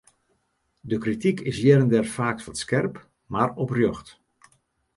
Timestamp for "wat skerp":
2.47-2.95